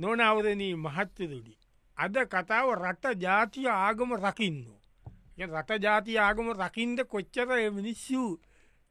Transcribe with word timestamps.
නොනවරණී 0.00 0.74
මහත්තතුඩි. 0.76 1.54
අද 1.96 2.14
කතාව 2.26 2.68
රට 2.74 3.04
ජාතිය 3.18 3.68
ආගම 3.68 4.10
රකින්න. 4.16 4.60
රට 5.48 5.70
ජාති 5.78 6.18
ආගම 6.18 6.48
රකින්ද 6.54 6.98
කොච්චර 7.04 7.48
මිනිස්සු 7.70 8.22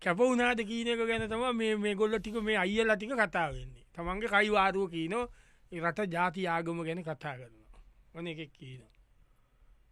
කැපවුනාද 0.02 0.60
කීනක 0.62 1.02
ගැන 1.08 1.28
තම 1.28 1.44
මේ 1.54 1.76
මේ 1.76 1.96
ගොල්ල 1.96 2.14
ටික 2.18 2.36
මේ 2.42 2.58
අයිල 2.58 2.90
ටික 2.96 3.14
කතා 3.14 3.48
වෙන්නේ 3.52 3.86
තමන්ගේ 3.94 4.30
කයිවාරුව 4.30 4.90
කියනෝ 4.90 5.26
ඒ 5.72 5.80
රට 5.82 6.00
ජාති 6.08 6.48
ආගම 6.48 6.78
ගැන 6.84 7.02
කතා 7.04 7.36
කරනවා 7.38 7.82
වන 8.14 8.28
එකෙක් 8.28 8.52
කියන. 8.54 8.82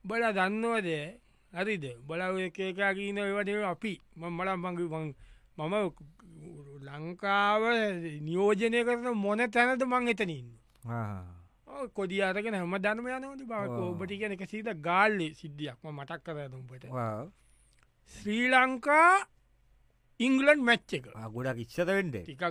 බල 0.05 0.23
දන්නවද 0.33 0.89
හරිද 1.51 1.85
බලව 2.07 2.35
එකකා 2.39 2.93
කියන 2.93 3.17
ඒවට 3.17 3.49
අපි 3.65 3.93
මම්මල 4.15 4.49
මංග 4.55 4.79
මම 5.57 5.73
ලංකාව 6.87 7.63
නියෝජනය 8.21 8.79
කරන 8.85 9.07
මොන 9.15 9.41
තැනද 9.49 9.83
මං 9.83 10.07
එතනන්න. 10.07 10.56
කොඩි 11.93 12.21
අරගෙන 12.21 12.55
හම 12.59 12.75
ධනම 12.83 13.07
යනවද 13.07 13.41
බව 13.49 13.79
ඔබටි 13.87 14.19
කියන 14.19 14.35
එක 14.35 14.43
සීත 14.49 14.69
ගාල්ලි 14.87 15.27
සිද්ධියක්ම 15.39 15.91
මටක් 15.93 16.23
කරතුම්පට 16.25 16.85
ශ්‍රී 18.11 18.47
ලංකා 18.53 19.11
ඉංගලන් 20.19 20.59
මැච්ච 20.67 20.93
එක. 20.97 21.05
ගොඩක් 21.33 21.59
ඉස්සතවෙන්ට 21.63 22.15
ටිකක් 22.23 22.43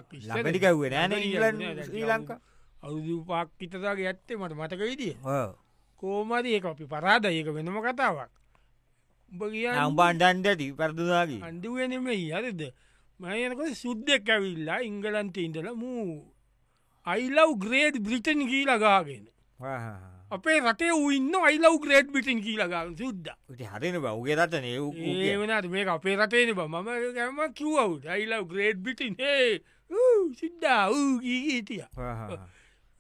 නෑන 0.93 1.85
ශ්‍රී 1.89 2.07
ලංකා. 2.11 2.41
අවුදු 2.83 3.15
පාක්කිතතාගේ 3.31 4.09
ඇත්තේ 4.11 4.37
මට 4.37 4.55
මතක 4.55 4.81
විදිිය 4.91 5.15
කෝමද 6.01 6.47
ඒක? 6.47 6.65
අපි 6.65 6.85
පරාද 6.87 7.25
ඒක 7.27 7.49
වෙනම 7.57 7.79
කතාවක්. 7.87 8.31
උඹ 9.33 9.43
කිය 9.53 9.67
අම්බන්ඩන්ඩටි 9.67 10.67
පරදුදාගේ. 10.79 11.43
අන්ඩුවනෙමයි 11.43 12.31
හරිද? 12.31 12.63
මයනක 13.21 13.61
සුද්දෙක් 13.83 14.29
ඇවිල්ලා 14.29 14.81
ඉංගලන්ත 14.91 15.37
ඉඳල 15.47 15.69
මූ 15.75 16.36
අයිලව් 17.07 17.51
ග්‍රේඩ් 17.65 17.97
බ්‍රිටන් 18.03 18.41
කීලගාගෙන 18.51 19.25
අපේ 20.31 20.59
රටේ 20.61 20.93
උන්න 20.99 21.35
අයිලව් 21.41 21.77
ග්‍රේඩ් 21.85 22.09
බිටින් 22.15 22.41
කියීලගන්න 22.43 22.97
සුද්ද. 23.01 23.29
හරන 23.51 23.99
බවගේ 24.05 24.37
රට 24.37 24.61
නේ 24.65 24.79
ඒවනට 25.27 25.69
මේ 25.75 25.87
අපේ 25.95 26.17
රටේන 26.17 26.51
බ 26.55 26.67
මම 26.67 26.89
ගැම 27.19 27.39
කිව්වව් 27.55 28.09
අයිලව් 28.15 28.47
ග්‍රේඩ් 28.53 28.83
බිටින් 28.87 29.15
ඒ 29.21 29.61
සිද්දා 30.41 30.81
වූ 30.91 31.13
ගීගීටිය 31.21 31.85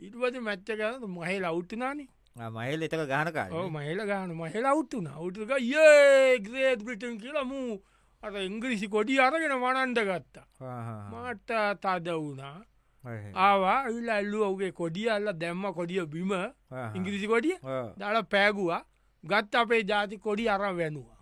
ඉටපත 0.00 0.38
මැච්ච 0.40 0.70
කරන 0.72 1.10
මහේ 1.16 1.40
ලෞට්නානේ 1.40 2.08
මහල් 2.50 2.86
එතක 2.86 3.04
ගානකා 3.10 3.48
මහල 3.66 4.00
ගාන 4.06 4.38
මහල 4.38 4.70
අවුත්තුන 4.72 5.06
අවුතුක 5.08 5.52
ඒ 5.58 6.38
ග්‍රේඩ් 6.46 6.86
බිටන් 6.88 7.18
කියලමූ 7.18 7.82
අත 8.22 8.34
ඉංග්‍රිසි 8.42 8.86
කොඩි 8.88 9.18
අරගෙන 9.20 9.54
මනන්ඩ 9.56 10.00
ගත්තා. 10.08 10.46
මට 11.12 11.50
තද 11.82 12.16
වුණා 12.16 12.56
ආවා 13.36 13.78
ඉල්ල 13.88 14.08
ඇල්ලු 14.10 14.44
ඔගේ 14.44 14.72
කොඩිය 14.72 15.08
අල්ල 15.10 15.32
දැම්ම 15.34 15.64
කොඩිය 15.72 16.06
බිම 16.06 16.32
ඉංග්‍රිසි 16.94 17.26
කොඩිය 17.26 17.58
දළ 17.98 18.22
පෑගුවා 18.26 18.82
ගත් 19.24 19.54
අපේ 19.56 19.82
ජාති 19.84 20.18
කොඩි 20.18 20.48
අර 20.48 20.60
වැැනවා 20.62 21.16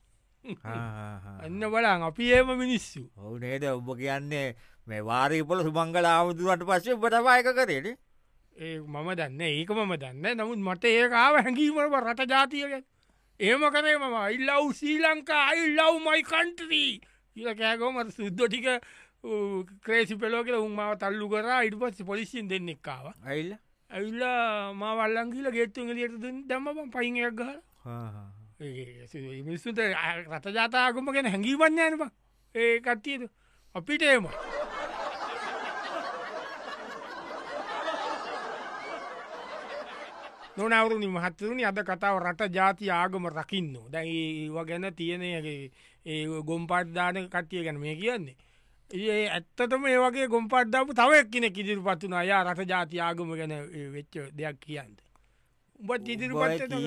අන්න 1.44 1.60
බලන් 1.66 2.02
අපි 2.02 2.32
ඒම 2.32 2.54
මිනිස්සු 2.56 3.02
ඔවු 3.16 3.36
නේද 3.38 3.64
ඔබ 3.66 3.88
කියන්නේ 3.96 4.48
මේ 4.86 5.02
වාරීපොල 5.02 5.62
සුමංගල 5.62 6.06
ආමුදුරට 6.06 6.64
පස්සේ 6.64 6.96
බටපායක 6.96 7.48
කරේන 7.52 7.86
ඒ 8.56 8.78
මම 8.80 9.08
දන්න 9.12 9.40
ඒක 9.42 9.70
මම 9.70 9.94
දන්න 9.96 10.36
නමුත් 10.36 10.60
මට 10.60 10.84
ඒකාව 10.92 11.34
හැඟීමට 11.36 11.96
රට 12.02 12.28
ජාතියක 12.28 12.74
ඒම 13.40 13.62
කරේ 13.70 13.96
මම 13.96 14.16
ඉල්ලව් 14.30 14.72
සී 14.74 14.98
ලංකා 14.98 15.42
අයිල්ලව් 15.46 15.96
මයි 16.00 16.22
කන්ට්‍රී 16.24 16.92
කියල 17.36 17.50
කෑගෝමට 17.54 18.14
සුද්දො 18.14 18.46
ක්‍රේසි 19.80 20.16
පෙලෝක 20.16 20.48
උන්මාව 20.58 20.98
තල්ලු 20.98 21.28
කර. 21.28 21.48
ඉට 21.64 21.78
පස්ස 21.80 22.04
පොලිසින් 22.04 22.48
දෙන්නෙක්කාව 22.48 23.06
ඇල්ල 23.24 23.52
ඇවිල්ල? 23.90 24.22
මා 24.74 24.94
වල්ලංගීල 24.96 25.50
ගේත්තු 25.50 25.84
ලියට 25.88 26.18
දම්ම 26.48 26.90
පයික් 26.90 27.16
ගහ 27.34 27.50
මිස්සුට 29.44 29.78
රත 30.30 30.46
ජාතාගම 30.48 31.08
ගැන 31.12 31.26
හැඟීවන්නයනවා 31.26 32.10
ඒ 32.54 32.80
කට්ටියද 32.80 33.22
අපිට 33.74 34.02
ඒම 34.02 34.28
නොනවරුණි 40.56 41.08
මහත්තරුණි 41.08 41.64
අද 41.64 41.78
කතාව 41.82 42.18
රට 42.20 42.52
ජාති 42.52 42.90
ආගම 42.90 43.26
රකින්න 43.28 43.74
දැයිවා 43.90 44.64
ගැන 44.64 44.86
තියෙනගේ 44.94 45.70
ඒ 46.06 46.24
ගොම්පට්දාන 46.42 47.16
කට්ටිය 47.28 47.64
ගැන 47.64 47.80
මේ 47.80 47.96
කියන්නේ 47.96 48.36
ඒ 48.94 49.22
ඇත්තටම 49.28 49.86
ඒ 49.86 49.96
වගේ 50.00 50.26
ගොම්පට්දාපු 50.28 50.94
තවක් 50.94 51.30
කෙනෙ 51.32 51.48
ඉදිරි 51.52 51.80
පත්තුන 51.80 52.12
අයා 52.14 52.42
රට 52.44 52.68
ජාති 52.68 53.00
ආගම 53.00 53.30
ගැන 53.34 53.54
වෙච්ච 53.94 54.14
දෙයක් 54.32 54.58
කියන්ද 54.60 54.98
උඹත් 55.80 56.08
ඉදිරි 56.08 56.34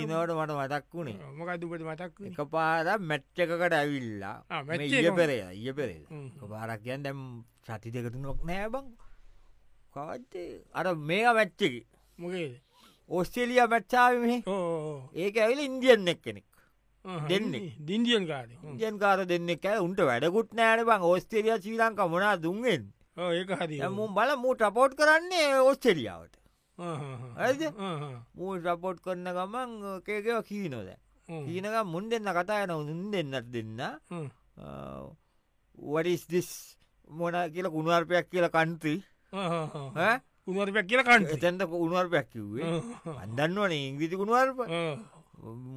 නවට 0.05 0.37
මට 0.37 0.53
මතක් 0.53 0.85
වුණේ. 0.93 1.17
මොකදුපට 1.37 1.83
මතක් 1.83 2.15
එක 2.29 2.39
පාර 2.49 2.87
මැච්චකකට 3.01 3.73
ඇවිල්ලා 3.73 4.37
මැච්ච 4.63 4.93
ඉය 4.93 5.03
එක- 5.03 5.17
පෙරේ 5.75 5.99
පාරක් 6.45 6.81
කියන් 6.81 7.03
දැම් 7.03 7.19
සති 7.67 7.91
දෙකතුනොක් 7.91 8.39
නෑ 8.43 8.69
බං. 8.69 8.87
කාත්තේ 9.93 10.63
අර 10.73 10.95
මේ 10.95 11.33
මැච්චකි 11.33 11.85
මොකේද? 12.17 12.53
ඔස්ටේලිය 13.09 13.61
මැච්චාව 13.67 14.13
ඒක 15.15 15.35
ඇවිල 15.37 15.59
ඉන්දියන් 15.61 16.07
එක් 16.07 16.21
කෙනෙක් 16.21 16.45
දෙන්නේ. 17.29 17.73
දින්දියන් 17.87 18.27
කාද 18.27 18.49
ඉන්දියන් 18.63 18.99
කාර 18.99 19.19
දෙන්නෙක් 19.31 19.65
ඇ 19.65 19.79
උන්ට 19.85 19.99
වැඩකුත් 20.09 20.53
නෑන 20.59 20.85
බං. 20.89 21.01
ඔස්ටේලිය 21.11 21.57
ශ්‍රී 21.61 21.79
ලංකා 21.81 22.07
මොනා 22.13 22.35
දුන්ගෙන් 22.45 22.83
ඒක 23.17 23.51
හරි 23.59 23.77
මුම් 23.97 24.13
බල 24.17 24.31
මූට 24.43 24.61
රපෝට් 24.61 24.93
කරන්නේ 24.99 25.61
ඔස්ටේලියාවට 25.69 26.35
ඇද 27.45 27.61
මූ 28.37 28.55
රපෝට් 28.67 28.99
කරන 29.05 29.27
ගමන් 29.37 29.71
කේකව 30.05 30.41
කීනොද 30.49 30.89
කීනක 31.29 31.77
මුන් 31.93 32.09
දෙන්න 32.11 32.29
කතා 32.37 32.63
යන 32.65 32.71
උන් 32.75 33.11
දෙන්නත් 33.11 33.51
දෙන්න. 33.53 33.81
වඩිස්දිස් 35.77 36.49
මොන 37.07 37.35
කියල 37.53 37.67
කුණුවර්පයක් 37.75 38.29
කියල 38.31 38.47
කන්ත්‍රී 38.55 38.99
උනරපැක් 40.47 40.87
කියල 40.87 41.01
කන්ට 41.03 41.35
එතැන්ට 41.35 41.61
උණුවර්පයක් 41.83 42.27
කිව්වේ? 42.33 42.81
අන්දන්නවන 43.23 43.71
ඉංග්‍රිති 43.75 44.15
කුණුවර්ප 44.21 44.57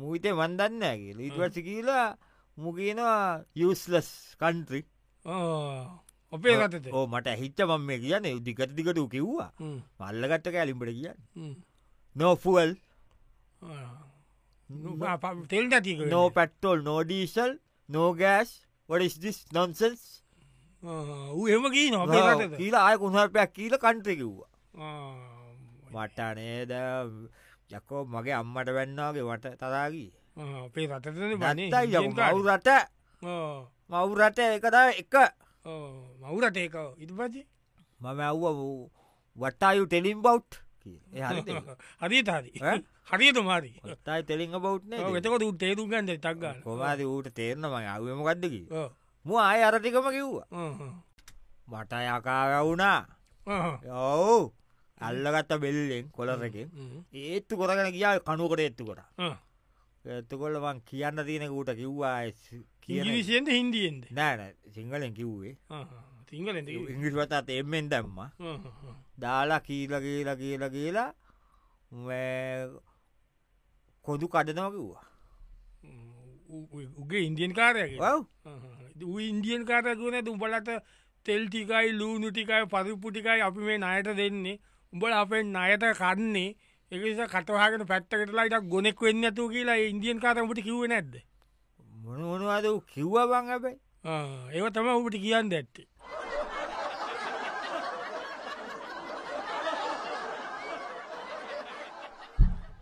මූතේ 0.00 0.32
වන්දන්න 0.32 0.84
කියල. 1.02 1.18
ඉටවස 1.28 1.56
කියලා 1.68 2.06
මුගේනවා 2.56 3.44
යස්ලස් 3.56 4.08
කන්ත්‍රී 4.40 4.84
අපේ 6.32 6.54
රටත 6.56 6.92
ඕ 6.92 7.06
මට 7.06 7.36
හිච්ච 7.42 7.58
මම 7.66 7.82
මේ 7.88 7.98
කියන්න. 7.98 8.44
දිකට 8.44 8.76
දිකට 8.76 9.00
කිව්වා. 9.10 9.50
මල්ලගත්ත 10.00 10.46
කෑලිම්ට 10.54 10.84
කියන්න 10.98 11.56
නෝෆුවල් 12.16 12.70
තෙල් 15.48 15.66
නෝ 16.14 16.26
පැට්ටෝල් 16.30 16.82
නෝඩීසල් 16.82 17.52
නෝගෑස් 17.88 18.50
වඩස්දිස් 18.88 19.38
නොන්සල්ස් 19.52 20.02
ඌ 20.82 21.46
එම 21.48 21.64
කී 21.74 21.90
නොබේ 21.90 22.22
රටත 22.22 22.56
කියලා 22.60 22.84
ආය 22.86 22.96
කුණහර්පයක් 23.02 23.50
කියීල 23.56 23.76
කන්ට්‍ර 23.78 24.16
කිව්වා. 24.20 24.50
මටනේද 25.92 26.72
යකෝ 27.70 28.02
මගේ 28.04 28.34
අම්මට 28.34 28.68
වැන්නාගේ 28.76 29.24
වට 29.28 29.46
තරාගී 29.60 30.10
අපේ 30.64 30.86
රටතන 30.88 31.34
නත්තයි 31.36 31.96
යකු 31.96 32.10
මව් 32.12 32.46
රට 32.48 32.68
මව් 33.90 34.10
රට 34.18 34.38
එකදා 34.56 34.88
එක. 35.02 35.14
මවුරට 36.22 36.56
ඒක 36.56 36.74
ඉතු 36.98 37.14
පති 37.16 37.42
මම 38.00 38.20
ඇව්ව 38.20 38.44
වටායු 39.36 39.86
ටෙලිම් 39.86 40.22
බව් 40.22 40.38
හරි. 42.00 42.22
තාරි 42.24 42.50
ඈ? 42.62 42.78
හරියට 43.10 43.38
මාරි 43.44 43.70
ටයි 43.84 44.22
ටෙලිං 44.22 44.50
බව් 44.54 44.66
එතකොට 45.18 45.44
තේරු 45.58 45.82
ගන්ද 45.86 46.10
තක්ගන්න 46.16 46.62
කොමාද 46.64 47.00
ඌට 47.02 47.28
තේරනම 47.34 47.64
අවමකක්දකි 47.64 48.62
මු 49.24 49.34
ආය 49.38 49.62
අරටිකම 49.62 50.06
කිව්වා. 50.10 50.46
මට 51.70 51.92
යකාවැවුණා 52.08 53.00
යව් 53.46 54.50
අල්ලගත්ත 55.00 55.54
බෙල්ලෙන් 55.58 56.10
කොලරකින් 56.10 56.68
ඒත්තු 57.12 57.56
කොරගෙන 57.56 57.92
කියා 57.92 58.18
කනුකට 58.22 58.60
එත්තු 58.62 58.84
කොට 58.84 59.00
ඇත්තුකොල්ල 60.04 60.56
වන් 60.58 60.78
කියන්න 60.82 61.24
තියෙනකුට 61.24 61.72
කිව්වා 61.74 62.18
කියන 62.80 63.04
කිරිසියෙන්ද 63.04 63.48
හින්දියෙන්ද 63.48 64.04
නෑන 64.12 64.54
සිංහලෙන් 64.70 65.14
කිව්වේ 65.14 65.56
සිංහලෙන්ද 66.30 66.68
ඉංග්‍රිස්වතත් 66.70 67.50
එෙන්මෙන් 67.50 67.90
දැම්ම 67.90 68.20
දාලා 69.18 69.60
කීල 69.60 69.92
කියලා 69.98 70.36
කියල 70.36 70.64
කියලා 70.70 71.08
කොදු 74.04 74.28
කඩනව 74.28 74.72
කිව්වා 74.72 75.04
උගේ 76.98 77.22
ඉන්දියන් 77.22 77.52
කාරයක 77.52 77.92
ඉන්දියන් 79.20 79.66
කාරයකුන 79.66 80.16
උඹලට 80.26 80.72
තෙල් 81.26 81.46
ටිකයි 81.46 81.92
ලූනු 81.94 82.30
ටිකයි 82.30 82.64
පරිපුටිකයි 82.68 83.40
අපි 83.42 83.60
මේ 83.60 83.78
නයට 83.78 84.16
දෙන්නේ 84.16 84.58
උඹල 84.92 85.12
අපෙන් 85.14 85.56
අයට 85.56 85.84
කන්නේ 85.98 86.56
එකස 86.92 87.20
කටවාගෙන 87.32 87.84
පැත්තකටලාට 87.86 88.64
ගොනෙක් 88.72 89.00
වෙන්න 89.00 89.24
ඇතු 89.24 89.48
කියලා 89.48 89.76
ඉන්දියන් 89.82 90.18
කාරමට 90.18 90.60
කිව 90.66 90.80
නැද්ද? 90.92 91.14
මොනවනවාද 92.04 92.66
කිව්ව 92.92 93.14
බං 93.30 93.52
ඇබයි 93.54 93.76
ඒව 94.54 94.66
තම 94.74 94.88
ඔබට 94.90 95.16
කියන්න 95.24 95.52
ඇත්තේ. 95.52 95.86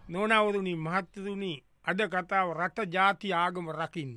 නොනවරුණි 0.09 0.75
මහත්තතුනි 0.77 1.53
අද 1.85 2.01
කතාව 2.09 2.49
රට 2.57 2.89
ජාති 2.91 3.33
ආගම 3.35 3.69
රකින්න. 3.71 4.17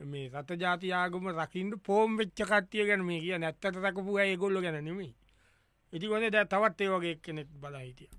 මේ 0.00 0.26
රට 0.34 0.58
ජාති 0.62 0.92
ආගම 0.92 1.30
රකින්ට 1.30 1.78
පෝම් 1.86 2.18
වෙච්ච 2.18 2.38
කට්ටිය 2.42 2.86
ගැන 2.88 3.06
මේ 3.06 3.20
කිය 3.20 3.38
නැත්තට 3.38 3.78
රකපු 3.84 4.18
ඇය 4.18 4.36
ගොල්ල 4.36 4.58
වන 5.92 6.30
දැ 6.34 6.44
තවත් 6.52 6.80
ඒ 6.80 6.90
වගේ 6.92 7.14
කෙනෙක් 7.24 7.48
බලා 7.62 7.84
හිටිය. 7.86 8.10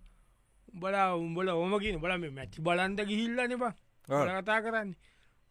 උඹලා 0.73 1.15
උඹල 1.15 1.47
ඕමකින් 1.49 1.99
බල 2.03 2.13
මේ 2.21 2.33
මැච්චි 2.37 2.61
බලන්ද 2.61 2.99
ගිහිල්ල 3.09 3.39
නවා 3.49 3.73
කතා 4.07 4.61
කරන්නේ. 4.63 4.97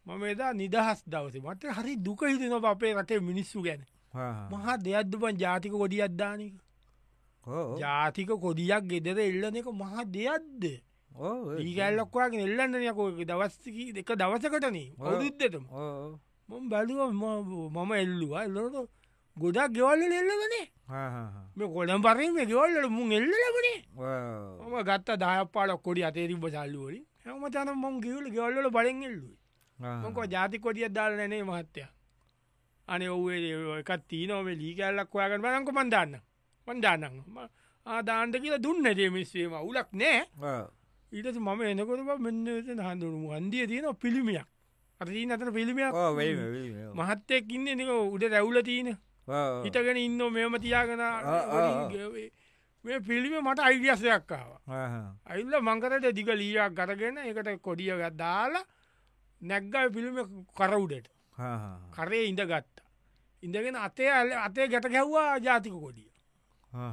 මම 0.05 0.23
එදා 0.33 0.53
නිදහස් 0.53 0.99
දවසේ 1.11 1.41
මට 1.45 1.63
හරි 1.77 1.93
දුක 2.05 2.21
හිතන 2.31 2.53
අපේ 2.65 2.93
රටේ 2.93 3.19
මිනිස්සු 3.29 3.61
ගැන. 3.65 3.81
මහා 4.51 4.77
දෙයක්ද 4.85 5.13
පන් 5.21 5.35
ජාතික 5.43 5.73
කොඩි 5.81 6.01
අද්දානක 6.01 6.55
ජාතික 7.81 8.29
කොඩියක් 8.43 8.83
ගෙදර 8.91 9.19
එල්ලන 9.19 9.55
එක 9.59 9.67
මහා 9.81 10.03
දෙයක්ද? 10.15 10.63
ඒකල්ලක්වාගෙන 11.59 12.41
එල්ලන්නනයකෝ 12.47 13.09
දවස්කි 13.29 13.83
දෙක 13.95 14.09
දවසකටනේ 14.21 14.89
අවුරුද්ධතම 14.99 15.65
මොම් 16.49 16.63
බැලුව 16.71 17.11
මම 17.11 17.91
එල්ලවා. 18.03 18.43
එල්ලට 18.47 18.89
ගොඩක් 19.41 19.71
ගෙවල්ල 19.75 20.01
එල්ලවනේ. 20.19 20.65
මේ 21.57 21.67
කොඩම් 21.75 22.01
පරම 22.05 22.37
ගෙවල්ලට 22.51 22.89
මුන් 22.97 23.11
එල්ලලබනේ 23.17 23.79
මම 24.61 24.75
ගත්ත 24.87 25.19
දායපාලක් 25.23 25.81
කොඩි 25.87 26.07
අතේරිබ 26.09 26.45
සල්ලුවලින් 26.55 27.03
හම 27.25 27.43
තන 27.53 27.69
මොම් 27.83 27.95
ගිවල 28.05 28.25
ගෙවල්ල 28.35 28.69
බලෙන් 28.77 29.03
එල්ලුව. 29.09 29.35
මොක 30.03 30.17
ජාති 30.33 30.57
කොඩිය 30.65 30.89
දාල 30.97 31.13
නැනේ 31.19 31.43
මහත්තය. 31.43 31.81
අනේ 32.87 33.09
ඔවේ 33.09 33.79
එකත් 33.81 34.01
තිීනෝම 34.09 34.47
ලීකැල්ලක් 34.61 35.15
ඔයාගන්න 35.15 35.43
බලංක 35.43 35.69
මන්දාන්න 35.77 36.13
මන්දාන්නන්න 36.67 37.49
ආදාන්ට 37.85 38.35
කියලා 38.43 38.63
දුන්න 38.65 38.85
ජේමිස්වේම 38.99 39.53
උලක් 39.69 39.89
නෑ 40.01 40.19
ඊට 41.11 41.37
මම 41.39 41.61
එනකොට 41.71 42.19
මෙන්න 42.25 42.47
හඳුරු 42.87 43.17
හන්දිය 43.33 43.65
තියෙන 43.67 43.95
පිළිමියක්. 44.03 44.47
අති 45.01 45.25
අතර 45.33 45.49
පිළිමියක්. 45.57 45.93
මහත්තයක් 46.99 47.51
ඉන්න 47.55 47.67
නික 47.79 47.89
උඩ 48.15 48.23
රැවුල 48.33 48.57
තියන 48.69 48.89
හිතගෙන 49.27 49.97
ඉන්න 49.97 50.21
මෙම 50.31 50.57
තියාගෙන 50.59 51.03
මේ 52.85 52.99
පිළිම 53.01 53.35
මට 53.41 53.59
අයිඩියසයක්කාව 53.61 54.49
අයිල්ල 55.25 55.59
මංකරට 55.61 56.09
දිග 56.13 56.29
ලීයක් 56.35 56.73
ගරගෙන 56.73 57.17
එකට 57.19 57.53
කොඩිය 57.61 57.93
දාලා 58.15 58.65
නැක්ගල් 59.41 59.89
පිළිම 59.91 60.17
කරවුඩට 60.53 61.07
කරේ 61.91 62.25
ඉඳ 62.25 62.43
ගත්තා 62.43 62.85
ඉඳගෙන 63.43 63.75
අතේ 63.77 64.11
අල්ල 64.11 64.31
අතේ 64.39 64.67
ගැට 64.67 64.87
ගැව්වා 64.89 65.39
ජාතික 65.39 65.73
කොඩිය. 65.75 66.09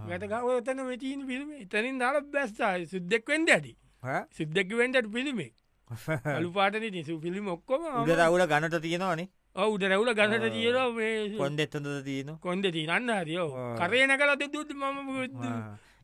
ගැටගව 0.04 0.50
එතන 0.52 0.80
වෙටීන් 0.86 1.26
පිළිම 1.26 1.50
එතනින් 1.56 1.98
දාල 1.98 2.20
බැස්ථයි 2.28 2.86
සුද්දෙක් 2.86 3.28
වෙන්ඩ 3.28 3.50
ඇඩි 3.50 3.72
සිද්දැක 4.32 4.68
වෙන්ඩට 4.72 5.08
පිළිමේ. 5.12 5.52
අලු 6.30 6.52
පාටන 6.52 6.86
නිසු 6.90 7.18
පිළිම 7.20 7.48
ඔක්කොම 7.48 7.88
රවුල 8.10 8.46
ගණට 8.46 8.80
තියෙනවානේ 8.82 9.28
ඔවුද 9.56 9.82
රැවුල 9.82 10.10
ගණට 10.12 10.46
තියර 10.52 10.76
කොන්ද 11.38 11.60
එත්තද 11.60 11.88
තියෙන 12.04 12.30
කොන්ද 12.40 12.64
තියන්න 12.76 13.10
හරියෝ 13.12 13.48
කරයන 13.78 14.12
කලද 14.20 14.42
දුත් 14.52 14.72
මම 14.74 15.10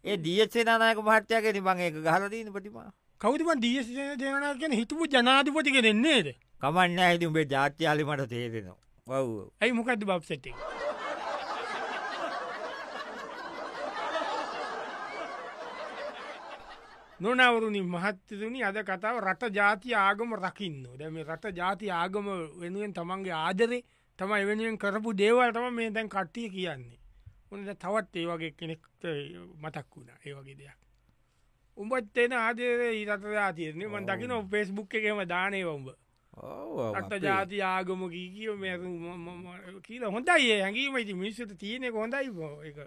ඒ 0.04 0.16
දියසේ 0.18 0.64
නායක 0.64 1.00
මහට්‍යයක 1.02 1.48
නිබං 1.56 1.82
එක 1.86 1.98
ගහලදීන 2.04 2.52
පටිමා 2.52 2.90
කවතුම 3.20 3.50
දිය 3.60 3.82
ජනගෙන 4.20 4.72
හිතුපු 4.72 5.08
ජනාධිපතික 5.08 5.82
දෙන්නේද 5.82 6.30
කමන්න 6.62 6.98
ඇති 7.00 7.26
උඹේ 7.26 7.46
ජාත්‍යයාලි 7.46 8.04
මට 8.04 8.28
තේරෙනවා. 8.28 8.78
ඔව් 9.06 9.28
ඇයි 9.60 9.72
මොකක්ද 9.72 10.04
බබ් 10.04 10.22
නොනවරුණි 17.20 17.80
මහත්තතුනි 17.94 18.62
අද 18.64 18.76
කතාව 18.88 19.16
රට 19.20 19.50
ජාති 19.52 19.94
ආගම 19.94 20.30
රකින්න. 20.36 20.84
දැම 20.98 21.16
රට 21.22 21.52
ජාති 21.58 21.90
ආගම 21.92 22.28
වෙනුවෙන් 22.60 22.92
තමන්ගේ 22.98 23.36
ආදරේ 23.38 23.82
තම 24.18 24.32
එවෙනුවෙන් 24.34 24.78
කරපු 24.78 25.12
දේවල් 25.12 25.52
තම 25.52 25.74
මේ 25.78 25.90
දැන් 25.90 26.08
කට්ටිය 26.08 26.48
කියන්නේ. 26.48 26.98
උනට 27.52 27.72
තවත් 27.82 28.16
ඒ 28.16 28.26
වගේ 28.30 28.52
කෙනෙක්ට 28.58 29.04
මතක් 29.62 29.88
වුණා? 29.96 30.18
ඒ 30.26 30.34
වගේ 30.34 30.56
දෙයක්. 30.60 30.78
උඹත් 31.76 32.18
එෙන 32.18 32.32
ආදරේ 32.32 32.92
ඊරට 33.00 33.26
ජාතියන්නේ 33.38 33.88
මන් 33.88 34.06
දකින 34.08 34.32
පෙස්බුක් 34.52 34.94
එකම 34.94 35.20
දානය 35.34 35.60
උඹ. 35.64 35.90
රට 36.96 37.20
ජාති 37.22 37.60
ආගම 37.62 38.06
කීකිය 38.14 38.54
මෙ 38.56 38.70
කියල 39.86 40.04
හොඳයි 40.14 40.56
හැඟීම. 40.62 40.96
ඉති 40.96 41.14
මිනිස්සට 41.14 41.52
තියනෙ 41.58 41.92
හොඳයි 41.98 42.32
එක 42.68 42.78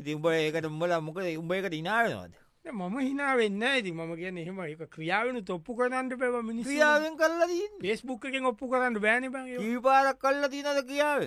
ඉතිඹ 0.00 0.28
ඒකට 0.32 0.68
උඹල 0.72 0.94
මොක 1.00 1.22
උඹ 1.42 1.52
එකට 1.58 1.78
ඉනාවෙනවාද 1.80 2.36
මම 2.64 2.98
හිනා 2.98 3.36
වෙන්න 3.36 3.62
ඇති 3.62 3.92
ම 3.92 4.10
කියන 4.14 4.38
එහෙම 4.38 4.58
එක 4.62 4.82
ක්‍රියාවන 4.88 5.38
ඔප්පු 5.48 5.74
කරන්නට 5.74 6.14
පැව 6.16 6.36
මිනි 6.42 6.62
ක්‍රියාවෙන් 6.62 7.16
කල්ල 7.16 7.42
පේස්බුක් 7.80 8.24
එකෙන් 8.24 8.44
ඔප්පු 8.44 8.68
කරන්න 8.68 8.98
බෑන 8.98 9.24
කීපාරක් 9.56 10.18
කල්ල 10.18 10.48
තිනද 10.48 10.82
කියාව 10.84 11.22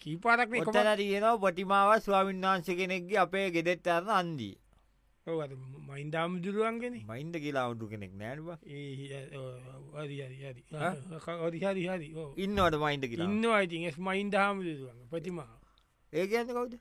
කීපාරක් 0.00 0.50
කොතන 0.50 0.90
තියෙනවා 0.96 1.38
පටිමාව 1.44 1.94
ස්වාමින් 2.00 2.42
වහන්ස 2.42 2.68
කෙනෙක්ගේ 2.74 3.18
අපේ 3.18 3.50
ගෙදෙත් 3.50 3.86
අරන්න 3.88 4.10
අන්දී 4.12 4.54
මයින්දාම 5.88 6.40
දුරුවන්ගෙන 6.42 6.96
මයින්ද 7.04 7.36
කියලා 7.38 7.66
අවුටු 7.66 7.88
කෙනෙක් 7.88 8.12
හරි 11.88 12.08
ඉන්නවට 12.38 12.76
මයින්ද 12.78 13.04
කියලා? 13.06 13.28
ඉන්න 13.28 13.46
අයිති 13.52 13.84
එස් 13.86 13.98
මයින්දහාම 14.00 14.56
දුරුවන් 14.60 14.98
ප්‍රතිමා 15.10 15.48
ඒ 16.12 16.26
කියන්න 16.26 16.50
කවුද 16.50 16.74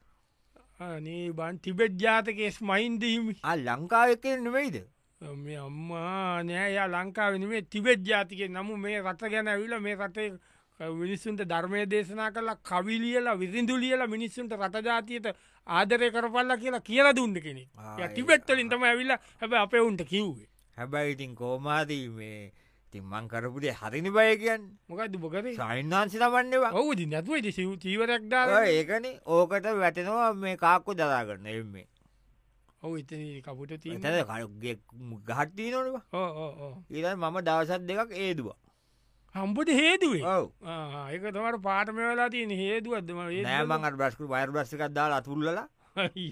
අනේ 0.79 1.31
බන් 1.31 1.59
තිබෙට් 1.59 1.93
ජාතකෙස් 1.99 2.61
මයින්දීමි 2.61 3.35
ලංකාව 3.57 4.09
එක 4.09 4.25
නෙවෙයිද? 4.41 4.77
මේ 5.21 5.57
අම්මා 5.57 6.43
නෑයා 6.43 6.87
ලංකාවෙන 6.87 7.65
තිබෙට් 7.69 8.01
ජාතික. 8.05 8.49
නමු 8.49 8.77
මේ 8.77 9.01
රට 9.01 9.29
ගැන 9.29 9.47
ඇවිල 9.47 9.79
මේ 9.79 9.95
රටේ 9.95 10.31
මිනිස්සුන්ට 10.79 11.45
ධර්මය 11.45 11.85
දේශනා 11.85 12.31
කලා 12.31 12.55
කවිලියලා 12.69 13.35
විසිදුලියලා 13.35 14.07
මිනිස්සුන්ට 14.07 14.53
රට 14.53 14.85
ජාතියට 14.85 15.27
ආදරය 15.67 16.11
කරපල්ල 16.11 16.57
කියලා 16.57 16.81
කියලා 16.81 17.15
දුන්න 17.15 17.35
කෙනෙ 17.45 17.69
තිබෙට්ටලින් 18.15 18.69
තම 18.69 18.83
ඇවිල්ලා 18.83 19.19
හැබ 19.41 19.53
අපේ 19.53 19.79
උන්ට 19.79 20.03
කිව්වේ. 20.03 20.47
හැබැයි 20.77 21.13
ඉතින් 21.13 21.35
කෝමාදී 21.35 22.09
මේ 22.09 22.51
තිම්මං 22.93 23.29
කරපුදේ 23.31 23.73
හරිනි 23.79 24.11
බය 24.17 24.29
කියන්න. 24.41 24.63
මොකද? 24.89 25.15
බොකර 25.23 25.45
සයින්නාන්සි 25.57 26.17
තමන්නවා 26.21 26.71
ඔවුද 26.81 27.01
නැතුවද 27.13 27.47
සිව 27.57 27.71
චීවරක් 27.83 28.29
දාර 28.33 28.67
ඒකන. 28.67 29.05
ඕකට 29.27 29.67
වැටෙනවා 29.81 30.29
මේ 30.43 30.55
කාක්කු 30.65 30.95
දරා 31.01 31.23
කරන 31.27 31.47
එන්නේ. 31.53 31.87
ඔව 32.83 32.97
එත 32.99 33.11
කපුට 33.45 33.71
තැද 34.03 34.17
කරුගේ 34.29 34.75
ගහට්ටී 35.29 35.69
නොනවා 35.73 36.03
ඊට 36.91 37.07
මම 37.15 37.37
දවසත් 37.47 37.83
දෙකක් 37.89 38.11
ඒදවා 38.25 38.57
හම්බට 39.35 39.69
හේදුවේ? 39.79 40.23
ඔව. 40.31 40.45
ඒක 41.11 41.23
තමට 41.27 41.61
පාටම 41.67 41.95
වෙලා 41.99 42.29
තියෙන 42.33 42.51
හේදුවත්දම 42.61 43.21
නෑමඟට 43.45 43.95
බස්කු 44.01 44.27
වයර් 44.33 44.51
බස්සිකක් 44.55 44.83
දාලා 44.97 45.21
අතුල්ලල 45.23 45.61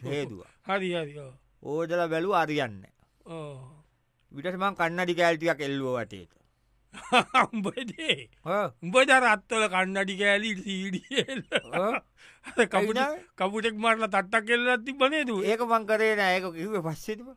හේදුව. 0.09 0.41
හරි 0.67 0.89
හරි 0.95 1.15
ඕජල 1.63 2.01
බැලූ 2.11 2.35
අරියන්න 2.41 2.77
විටමන් 4.31 4.77
කන්නඩි 4.79 5.13
කෑල්ටියක් 5.19 5.59
එල්ලුව 5.67 5.97
වටේට 5.97 6.31
උඹදේ 7.45 8.15
උඹ 8.83 8.95
දර 9.03 9.25
අත්තල 9.27 9.63
කන්නඩි 9.67 10.15
කෑලි 10.19 10.49
සීඩියල්? 10.57 11.43
කපුට 12.65 12.99
කපුටෙක් 13.37 13.75
මරල 13.75 14.05
තට්ටක් 14.05 14.45
කෙල්ල 14.45 14.69
ති 14.85 14.91
බනේතු 14.93 15.35
ඒක 15.43 15.61
මං 15.63 15.85
කරේ 15.85 16.15
නෑක 16.15 16.45
කිව 16.51 16.75
පස්සෙම 16.81 17.27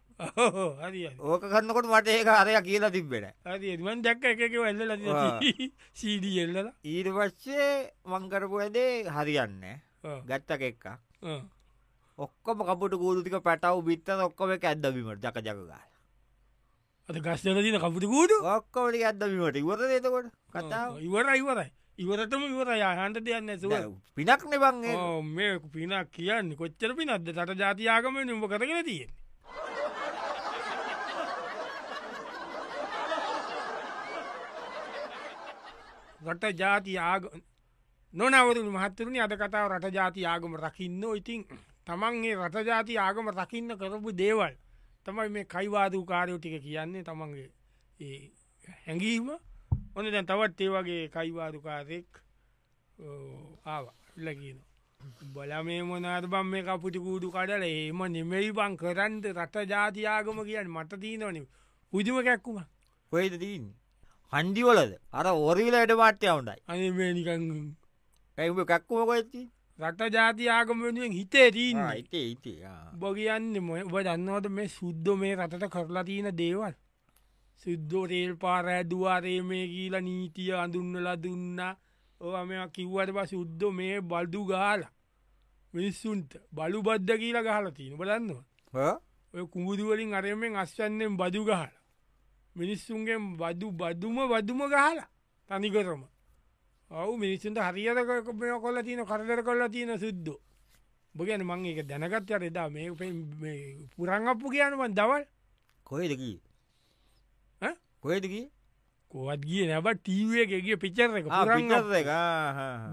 ඕක 1.22 1.42
කන්නකොට 1.46 1.86
මට 1.86 2.08
ඒක 2.10 2.30
අරය 2.32 2.52
කියලා 2.60 2.90
තිබෙන 2.90 3.26
හරි 3.46 3.76
මන් 3.78 4.02
දැක්ක 4.02 4.24
එකක 4.26 4.42
එල්ල 4.64 4.94
සීඩිය 5.94 6.38
එල්ලල 6.44 6.70
ඊට 6.84 7.08
පස්සේ 7.10 7.70
මංකරපු 8.06 8.56
ඇදේ 8.60 9.04
හරියන්න 9.08 9.64
ගත්තක 10.24 10.62
එක්ක. 10.64 10.84
ඔක්කොම 12.18 12.58
කපුට 12.64 12.94
කූදුතික 12.96 13.36
පැටව් 13.40 13.82
බිත්ත 13.82 14.08
ඔක්කොම 14.20 14.50
ඇද්දබීමට 14.52 15.22
ජක 15.22 15.36
ජකගා 15.40 15.82
අද 17.08 17.16
ගස්්දල 17.20 17.58
දින 17.60 17.76
කපුට 17.76 18.04
කූඩු? 18.08 18.36
ඔක්කොමට 18.48 19.02
ඇදබීමට 19.04 19.58
ඉවර 19.60 19.80
ඒතකොට 19.86 20.28
කතාව? 20.54 20.96
ඉවර 21.04 21.26
ඉවරයි 21.36 21.68
ඉවරටම 22.00 22.44
ඉවරයි. 22.46 22.80
හන්ට 23.00 23.20
දෙයන්න 23.26 23.50
ඇසුව 23.52 23.74
පිනක් 24.16 24.46
නෙබං 24.52 24.80
මේ 25.36 25.58
පිනක් 25.74 26.08
කියන්න 26.16 26.56
කොච්චර 26.56 26.96
පිනක්ද? 26.96 27.28
තට 27.28 27.58
ජාතියාගම 27.60 28.16
නිඹ 28.24 28.48
කරගෙන 28.48 28.80
තියෙන 28.88 29.12
රට 36.24 36.56
ජාති 36.56 36.96
ආග 36.96 37.28
නොනවරු 38.14 38.64
මහත්තරුණි 38.72 39.20
අද 39.20 39.36
කතාව 39.36 39.68
රට 39.76 39.92
ජාති 39.92 40.24
ආගම 40.24 40.56
රකින්න. 40.56 41.04
ඉතින් 41.20 41.44
තමන්ගේ 41.84 42.36
රට 42.40 42.66
ජාති 42.72 42.98
ආගම 42.98 43.28
රකින්න 43.28 43.76
කරපු 43.76 44.16
දේවල් 44.24 44.54
තමයි 45.06 45.28
මේ 45.28 45.44
කයිවාදූ 45.46 46.04
කාරයෝ 46.04 46.38
ටික 46.38 46.62
කියන්නේ 46.62 47.02
තමන්ගේ 47.02 47.48
හැඟීම. 48.78 49.28
ඔන්න 49.96 50.12
දැන් 50.12 50.26
තවත් 50.26 50.60
ඒ 50.60 50.70
වගේ 50.70 51.02
කයිවාදුකාරෙක් 51.08 52.10
ආව. 53.66 53.84
ඉල්ලකින 54.16 54.58
බල 55.34 55.52
මේ 55.62 55.82
මොනාද 55.82 56.26
බම් 56.26 56.46
මේ 56.46 56.62
කපුටි 56.62 56.98
කූඩු 56.98 57.28
කඩල? 57.30 57.64
ඒම 57.64 58.00
නෙමෙයි 58.08 58.52
බං 58.52 58.76
කරන්ට 58.76 59.24
රට 59.36 59.64
ජාතියාගම 59.72 60.38
කියන්න 60.44 60.70
මට 60.70 61.00
තිීනවන 61.00 61.46
පුජම 61.92 62.16
කැක්කුම 62.24 62.58
කොයිද 63.12 63.34
තිීන් 63.38 63.66
හන්ඩිවලද 64.32 64.92
අර 65.12 65.26
ඔරිලට 65.42 65.92
පාට්්‍ය 66.00 66.26
වුන්ඩයි 66.28 66.60
අනිනිකං 66.68 67.44
ඇම 68.38 68.64
කැක්කුම 68.70 69.04
කොයිති 69.06 69.42
රට 69.78 70.12
ජාති 70.12 70.48
ආගම 70.48 70.82
වෙනුවෙන් 70.82 71.12
හිතේ 71.12 71.50
තිීන්න 71.50 71.82
ඉතේ 71.96 72.26
ඉතේ 72.28 72.74
බොගයන්න 72.94 73.56
ඔබ 73.82 73.96
දන්නවද 73.98 74.46
මේ 74.48 74.68
සුද්ද 74.68 75.06
මේ 75.16 75.34
රටට 75.34 75.68
කරලා 75.68 76.04
තියෙන 76.04 76.30
දේවල්? 76.32 76.74
සුද්දෝ 77.62 78.04
රේල් 78.06 78.36
පාර 78.36 78.66
ඇදවාරේ 78.68 79.40
මේ 79.42 79.66
කියීලා 79.66 80.00
නීතිය 80.00 80.52
අඳුන්නලා 80.54 81.16
දුන්න. 81.16 81.58
ඕ 82.20 82.44
මෙ 82.44 82.54
කිව්වට 82.68 83.10
ප 83.12 83.26
සුද්ද 83.26 83.60
මේ 83.72 84.00
බල්දු 84.02 84.44
ගාලා 84.44 84.92
මිනිස්සුන්ට 85.74 86.30
බලු 86.52 86.82
බද්ධ 86.82 87.18
කියලා 87.18 87.42
ගහලා 87.42 87.72
තියෙන. 87.72 87.98
බලන්නවා 87.98 88.94
ඔය 89.34 89.46
කුමුදුවලින් 89.48 90.14
අරමෙන් 90.14 90.56
අස්්චන්නෙන් 90.56 91.16
බදු 91.16 91.44
ගහලා 91.44 91.72
මිනිස්සුන්ගේ 92.56 93.18
බදු 93.36 93.72
බදුම 93.72 94.16
බදුම 94.28 94.60
ගහලා 94.68 95.08
තනිකරම 95.50 96.02
ඔවු 97.02 97.12
මිනිස්සුන්ට 97.18 97.58
හරිියද 97.58 97.98
මෙ 98.40 98.48
කොල්ල 98.64 98.78
තියන 98.86 99.04
කරදර 99.10 99.40
කොල්ල 99.48 99.62
තියෙන 99.74 99.98
සුද්දෝ. 99.98 100.38
බගැන 101.14 101.42
මං 101.46 101.66
එක 101.70 101.86
දැනගත්තර 101.90 102.42
එදා 102.48 102.68
මේ 102.70 102.90
පුරංගප්පු 103.96 104.46
කියනුවන් 104.54 104.94
දවල්. 104.98 105.22
කොයිදකී 105.88 106.36
කොයිදකී 108.02 108.46
කොත් 109.12 109.40
ගිය? 109.48 109.62
නැබ 109.70 109.86
ටීවගේ 109.98 110.76
පිචර 110.84 111.10
එක 111.18 111.26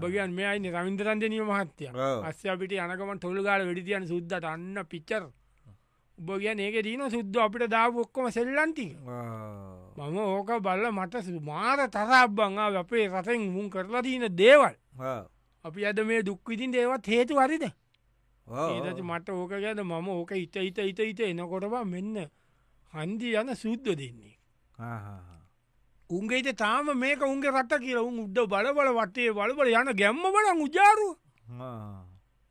බගන් 0.02 0.30
මේ 0.38 0.46
අයින 0.50 0.66
රවින්දරන්ජනීය 0.74 1.44
මහත්තය. 1.50 1.84
අස්්‍ය 2.28 2.46
අපිට 2.52 2.72
යනකම 2.72 3.10
තොළගාල 3.24 3.60
වැඩිතියන 3.66 4.06
සුද්දට 4.12 4.44
අන්න 4.52 4.76
පිච්චර 4.92 5.22
උබගිය 6.22 6.54
ඒක 6.60 6.76
දීන 6.84 7.02
සුද්ද 7.10 7.36
අපිට 7.36 7.68
දාව 7.70 7.96
ඔක්කොම 7.98 8.30
සෙල්ලන්ති. 8.30 8.88
මම 9.96 10.16
ඕක 10.18 10.50
බල්ල 10.62 10.84
මට 10.90 11.14
මාර 11.42 11.78
තරබ්බංා 11.90 12.68
අපේ 12.82 13.08
රසෙන් 13.08 13.50
මුන් 13.54 13.70
කරලා 13.70 14.02
තියන 14.02 14.26
දේවල්. 14.36 14.74
අපි 15.64 15.86
අද 15.86 15.98
මේ 16.04 16.22
දුක්විතින් 16.22 16.72
දේවත් 16.72 17.06
හේතු 17.06 17.34
වරිද 17.34 17.64
ඒට 18.46 19.00
මට 19.02 19.28
ඕක 19.30 19.50
ගැද 19.50 19.80
මම 19.82 20.08
ඕක 20.08 20.32
ඉත 20.36 20.56
ඉත 20.56 20.78
ඉත 20.78 20.98
ඉත 21.00 21.20
එනකොටබ 21.20 21.74
මෙන්න 21.84 22.16
හන්දි 22.92 23.28
යන 23.40 23.54
සුද්ද 23.56 23.84
දෙන්නේ. 23.84 24.36
උන්ගේට 26.10 26.56
තාම 26.56 26.86
මේක 26.98 27.20
උන්ගේ 27.22 27.50
රට 27.50 27.78
කියල 27.84 27.98
උන් 27.98 28.18
උද්ද 28.24 28.38
බලබල 28.52 28.88
වටේ 28.98 29.30
බලබල 29.32 29.68
යන 29.70 29.94
ගැම්ම 30.00 30.22
බල 30.34 30.46
උජාරු 30.64 31.08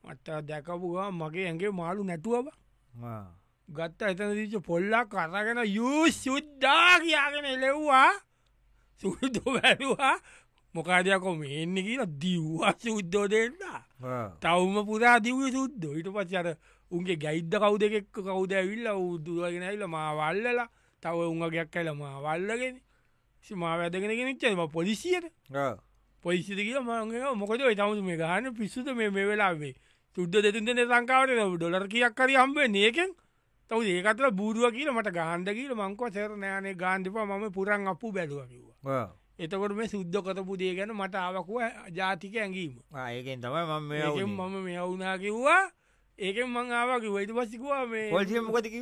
මට 0.03 0.27
දැකපුවා 0.47 1.11
මගේ 1.11 1.47
ඇගේ 1.49 1.71
මාලු 1.71 2.03
නැතුවබ 2.03 2.47
ගත්ත. 3.77 4.01
එතන 4.11 4.35
දීච 4.39 4.55
පොල්ලක් 4.69 5.09
කරගෙන 5.13 5.61
යු 5.77 6.09
සුද්දා 6.23 6.99
කියගෙන 7.03 7.45
එලෙව්වා 7.53 8.11
සුද්දෝ 9.01 9.55
වැැවා 9.55 10.15
මොකාදයකො 10.75 11.35
මෙන්න 11.35 11.75
කියලා 11.87 12.11
දිව්වා 12.21 12.73
සුද්දෝ 12.85 13.25
දෙන්න. 13.33 13.57
තවම 14.43 14.77
පුරා 14.89 15.17
දිව 15.25 15.39
සුද්ද. 15.57 15.83
ඊට 15.97 16.09
පච්චර 16.15 16.47
උන්ගේ 16.91 17.17
ගැයිද්ද 17.23 17.53
කවු 17.63 17.77
දෙෙක් 17.81 18.07
කවුද 18.11 18.53
ඇවිල්ල 18.53 18.87
උදුවගෙන 18.93 19.63
ඇල්ල 19.63 19.83
මාවල්ලලා 19.87 20.69
තව 21.03 21.17
උන්ගයක් 21.33 21.69
කැල 21.73 21.93
මාවල්ලගෙන 21.95 22.75
මා 23.51 23.77
වැදගෙන 23.77 24.37
ච්චම 24.37 24.61
පොලිසියට. 24.71 25.25
පොලිසිද 26.23 26.57
කිය 26.57 26.79
මගේ 26.79 27.33
මොකද 27.35 27.61
තමුතු 27.79 28.03
මේ 28.03 28.17
ගහන 28.17 28.53
පිස්සුත 28.53 28.87
මේ 28.95 29.09
වෙලාවේ. 29.09 29.73
සුද්ද 30.15 30.33
දෙතුන්දන 30.45 30.81
සංකාවට 30.85 31.57
ඩොලර් 31.57 31.87
කියක් 31.87 32.13
කරි 32.15 32.35
හම්බේ 32.35 32.67
නයකෙන් 32.67 33.11
තව 33.71 33.81
ඒකතල 33.87 34.27
බූරුව 34.39 34.65
කියල 34.75 34.89
මට 34.91 35.11
ගහන්ද 35.17 35.49
කියල 35.57 35.73
මංකව 35.75 36.13
සෙර 36.13 36.31
නෑනේ 36.37 36.75
ගාන්ධපා 36.75 37.25
මම 37.25 37.51
පුරන් 37.57 37.87
අපපු 37.87 38.11
බැලුව 38.11 38.47
කිව්වා. 38.51 39.05
එතකොට 39.39 39.75
මේ 39.77 39.87
සුද්ද 39.87 40.15
කතපු 40.25 40.57
දේ 40.61 40.73
ගැන 40.77 40.91
මට 40.93 41.15
ආවකුව 41.15 41.61
ජාතික 41.97 42.35
ඇඟීම. 42.35 42.73
ඒකෙන් 43.09 43.39
තමයි 43.41 43.63
මම 43.67 44.35
මම 44.39 44.57
මේ 44.65 44.81
වුනා 44.81 45.15
කිව්වා. 45.17 45.63
ඒකෙන් 46.19 46.49
මං 46.49 46.71
ආවාකි 46.79 47.13
වයිට 47.15 47.31
පසිකුවා 47.37 47.85
මේ 47.87 48.09
පොලිසිය 48.11 48.41
මොකදක 48.41 48.75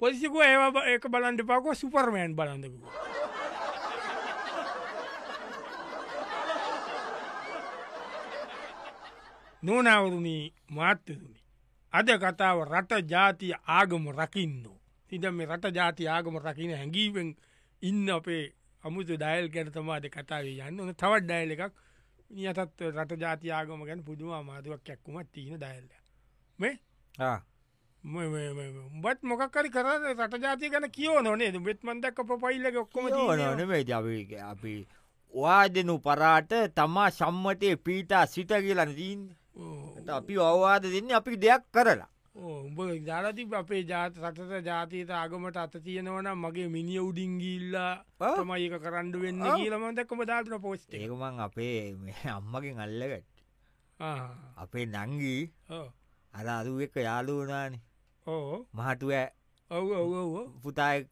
පොලිසිකුව 0.00 0.42
ඒවා 0.42 0.86
ඒක 0.90 1.06
බලන්ට 1.08 1.46
පකුව 1.46 1.74
සුපර්මයන් 1.74 2.34
බලන්නකුවා 2.34 2.94
නොනවරුණී 9.62 10.52
මාත්‍යතුනි. 10.68 11.41
අද 11.92 12.08
කතාව 12.18 12.58
රට 12.64 12.92
ජාතිය 13.06 13.54
ආගම 13.68 14.04
රකින්න. 14.10 14.64
තිද 15.10 15.24
මේ 15.30 15.46
රට 15.46 15.74
ජාති 15.74 16.08
ආගම 16.08 16.36
රකින 16.38 16.72
හැඟීවෙන් 16.72 17.30
ඉන්න 17.82 18.10
අපේ 18.10 18.44
අමුතු 18.84 19.16
ඩයිල් 19.16 19.48
ගැනතමාද 19.50 20.06
කතාවේ 20.08 20.58
යන්න. 20.62 20.80
ඕන 20.80 20.94
තවත් 20.94 21.24
ඩයිල් 21.24 21.50
එකක්. 21.52 21.72
නියතත් 22.30 22.58
රට 22.90 23.20
ජාති 23.20 23.52
ආගම 23.52 23.84
ගැන 23.84 24.04
පුදුම 24.04 24.46
මාදුවක් 24.46 24.82
කැක්කුමත් 24.84 25.32
තියෙන 25.32 25.58
ඩයිල්ල 25.58 25.88
මේ? 26.58 26.78
බත් 29.02 29.22
මොකක්කරි 29.24 29.70
කර 29.70 29.88
රට 30.14 30.42
ජාතිය 30.42 30.70
ගැන 30.70 30.90
කියෝ 30.90 31.20
නොනේ 31.20 31.52
බෙත්මන්දක් 31.60 32.18
පොපයිල්ල 32.26 32.66
ඔක්කොම 32.78 33.08
නොනේ 33.10 33.40
අපි 34.42 34.76
වාදනු 35.34 35.98
පරාට 36.00 36.52
තමා 36.74 37.10
සම්මතය 37.12 37.76
පීටා 37.78 38.26
සිට 38.26 38.52
කියලන 38.58 38.96
දීන්න 38.96 39.28
අපි 40.10 40.34
අවවාද 40.42 40.82
දෙන්න 40.84 41.10
අපි 41.12 41.36
දෙයක් 41.38 41.62
කරලා. 41.70 42.08
උඹ 42.34 42.78
ජාලති 43.06 43.44
අපේ 43.54 43.82
ජාත 43.84 44.16
රටට 44.18 44.64
ජාතීත 44.64 45.10
ආගමට 45.12 45.56
අත 45.56 45.74
තියෙනවන 45.78 46.28
මගේ 46.34 46.68
මිනිිය 46.68 47.00
උඩිංගිල්ලා 47.00 48.04
මයක 48.42 48.74
කරන්ඩ 48.80 49.16
වෙන්න 49.16 49.42
කියලමදක්කම 49.52 50.22
ධාතන 50.24 50.56
පෝස්ට 50.60 50.94
ඒකමං 50.94 51.40
අපේ 51.40 51.94
අම්මකින් 52.30 52.80
අල්ලගට 52.80 53.28
අපේ 54.56 54.86
නංගී 54.86 55.42
අර 56.34 56.46
අදු 56.48 56.80
එක 56.80 56.96
යාලු 56.98 57.34
වනාන 57.40 57.76
ඕ 58.26 58.64
මහටුව 58.72 59.12
ඔව 59.70 59.92
ඔව 60.14 60.34
පුතාය 60.62 61.04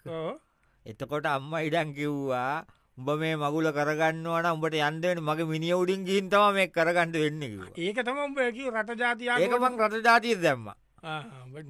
එතකොට 0.86 1.26
අම්ම 1.28 1.52
ඉඩන් 1.60 1.92
කිව්වා 1.92 2.64
උඹ 3.00 3.08
මේ 3.20 3.36
මගුල 3.36 3.66
කරගන්නවන 3.72 4.46
උඹට 4.52 4.76
යන්දෙන 4.76 5.18
මගේ 5.24 5.48
මිනිිය 5.52 5.76
උඩින් 5.80 6.04
ගින්තම 6.04 6.44
මේ 6.54 6.68
කරගන්නට 6.68 7.16
වෙන්න 7.16 7.42
ඒක 7.80 7.98
තම 8.06 8.18
උඹකි 8.26 8.70
රට 8.70 9.00
ජාතිය 9.02 9.28
ඒකමං 9.34 9.74
රට 9.80 10.04
ජාතිය 10.04 10.36
දැම්ම. 10.44 10.68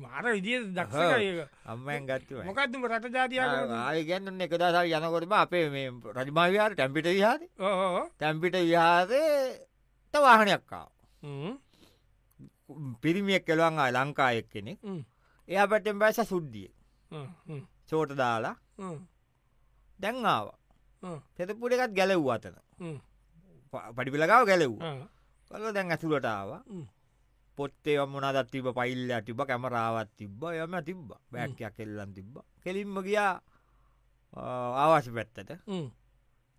මාර 0.05 0.25
විදිිය 0.27 0.61
දක්ෂ 0.77 1.47
අම්මයන් 1.73 2.07
ගත්තුව 2.09 2.43
මොකක්තුම 2.47 2.83
රට 2.89 3.15
ජාතිය 3.15 3.39
ගැන්න 4.09 4.41
එක 4.43 4.55
දසල් 4.59 4.91
යනකොටම 4.91 5.35
අපේ 5.39 5.67
මේ 5.71 5.89
රජමාවිහාර 6.17 6.75
ටැම්පිට 6.75 7.09
විහාද 7.09 7.43
තැම්පිට 8.19 8.57
විහාදේ 8.61 9.31
තවාහනයක්කාව 10.15 10.89
පිරිමියක් 13.03 13.45
කෙළුවන් 13.47 13.79
ආය 13.79 13.93
ලංකායෙක් 13.95 14.47
කෙනෙක් 14.51 14.79
එයා 15.49 15.71
පැටෙන් 15.71 15.99
බැස 16.03 16.19
සුද්දිය 16.27 16.69
චෝට 17.91 18.11
දාලා. 18.19 18.57
දැන් 20.01 20.27
ආවා 20.27 20.59
තෙතපුට 21.37 21.73
එකත් 21.77 21.95
ගැලව් 21.99 22.31
අතන. 22.37 22.57
පඩිපිලකාව 23.97 24.47
ගැලව් 24.51 24.75
කල 25.51 25.73
දැන් 25.77 25.91
ඇතුළට 25.91 26.27
ආව. 26.27 26.51
පොත්තේ 27.59 28.07
මොනදත් 28.07 28.51
තිබ 28.51 28.67
පයිල්ල 28.79 29.11
තිබ 29.27 29.41
කැමරාවත් 29.49 30.11
තිබ්බ 30.19 30.43
යම 30.65 30.75
තිබ්බ. 30.89 31.09
බෑක්කයක් 31.33 31.73
කෙල්ලන් 31.77 32.13
තිබ්බ. 32.17 32.35
කෙලින්ම 32.65 32.97
ගියා 33.07 33.33
ආවාසි 34.83 35.11
පැත්තට. 35.17 35.51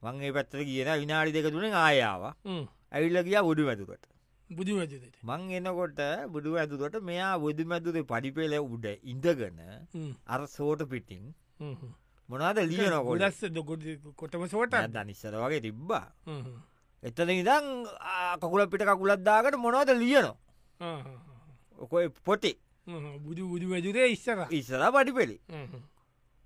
වන්ගේ 0.02 0.34
පැත්තර 0.36 0.60
කියන 0.68 0.90
විනාඩි 1.02 1.32
දෙක 1.36 1.48
තුනේ 1.54 1.74
ආයාව 1.86 2.24
ඇවිල්ල 2.92 3.18
ගියා 3.28 3.44
බුදු 3.50 3.62
මැතුකට 3.70 4.06
බුදු 4.50 4.72
මං 5.30 5.42
එනකොට 5.58 6.00
බුදු 6.34 6.56
ඇතුකට 6.62 6.96
මෙයා 7.10 7.34
බුදු 7.44 7.64
මැතුරේ 7.72 8.08
පඩිපෙල 8.12 8.54
උඩ 8.66 8.86
ඉඳගන 9.12 9.60
අර 10.34 10.42
සෝට 10.56 10.82
පිටිං 10.92 11.24
මොනාද 12.32 12.60
ලියන 12.72 12.96
ගොඩස් 13.08 13.40
කොටම 14.20 14.44
සෝට 14.54 14.76
දනිස්සර 14.96 15.34
වගේ 15.44 15.62
තිබ්බා. 15.68 16.06
එතන 17.04 17.30
ඉදං 17.36 17.66
කකුල 18.42 18.62
පිට 18.74 18.84
කකුලත්දාකට 18.90 19.58
මොනවද 19.66 19.92
ලියනවා? 20.02 20.36
ඔකොයි 21.84 22.10
පොටි. 22.28 22.54
බුදු 23.26 23.42
බුදු 23.52 23.66
වැජුරේ 23.74 24.08
ඉස්සර 24.16 24.40
ඉස්සර 24.60 24.82
පටි 24.96 25.12
පෙළි 25.18 25.38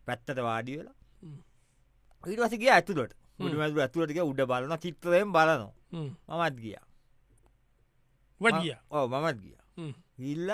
පැත්තට 0.08 0.40
වාඩි 0.48 0.78
වෙලා. 0.80 0.96
ඊටවසගේ 2.24 2.72
ඇතුළට. 2.78 3.14
බුදු 3.40 3.56
මැදුර 3.60 3.82
ඇතුළටික 3.86 4.20
උඩ 4.32 4.42
බලන 4.52 4.74
චිත්‍රයෙන් 4.84 5.30
බලනවා. 5.36 5.74
මමත් 5.94 6.56
ගිය. 6.64 6.76
වඩිය 8.42 8.76
ඕ 8.96 9.06
මමත් 9.14 9.38
ගිය. 9.44 9.58
ඉල්ල 10.32 10.50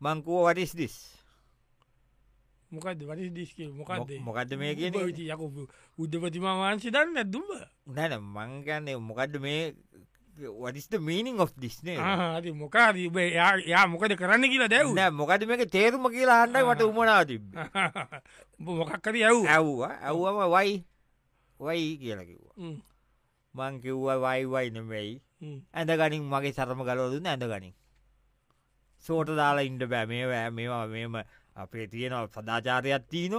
මංකුව 0.00 0.46
වටිස් 0.46 0.72
දිස් 0.80 0.96
මොකද 2.70 3.02
වනි 3.02 3.30
දිස්ක 3.30 3.58
මොකක්ද 3.72 4.10
මොකක්ද 4.20 4.52
මේ 4.56 4.74
කිය 4.74 4.90
යක 5.26 5.42
උද්ද 5.98 6.14
ප්‍රතිමා 6.16 6.56
වහන්සි 6.60 6.90
දන්න 6.90 7.14
නැදුම 7.14 7.48
නැන 7.88 8.18
මංගන්නේ 8.28 8.96
මොකක්ද 9.00 9.40
මේ 9.40 9.72
වඩිස්ට 10.34 10.94
මීනිින් 10.98 11.40
of 11.40 11.52
දිස්නේ 11.56 11.98
ආති 11.98 12.52
මොකා 12.54 12.92
යා 13.66 13.86
මොකද 13.88 14.14
කරන්න 14.16 14.46
කියලා 14.48 14.70
දැව් 14.70 15.14
මොකද 15.14 15.46
මේක 15.46 15.64
තේරුම 15.68 16.06
කියලා 16.08 16.44
හන්ඩයි 16.44 16.64
මට 16.64 16.82
උමනා 16.82 17.24
තිබ 17.24 17.42
මොකක්කර 18.60 19.14
යව් 19.16 19.44
ඇව්වා. 19.46 19.92
ඇව්වම 20.02 20.38
වයි 20.54 20.72
වයි 21.60 21.98
කියලා 21.98 22.24
කිව්වා. 22.24 22.54
මං 23.54 23.80
කිව්වා 23.82 24.18
වයි 24.18 24.46
වයි 24.46 24.70
නෙවෙයි 24.70 25.12
ඇඳ 25.72 25.90
ගනින් 25.92 26.24
මගේ 26.24 26.52
සරම 26.52 26.82
ගලවදුන්න 26.84 27.26
ඇඳ 27.26 27.44
ගනින් 27.44 27.74
සෝට 29.04 29.32
දාලා 29.32 29.64
ඉන්ඩ 29.64 29.84
බෑ 29.86 30.06
මේ 30.06 30.26
වෑ 30.26 30.50
මේවා 30.50 30.86
මෙම 30.86 31.16
අපේ 31.60 31.86
තියෙනව 31.86 32.28
සදාචාරයක් 32.30 33.04
තියන. 33.08 33.34